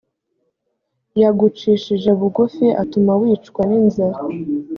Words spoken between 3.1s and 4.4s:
wicwa n’inzara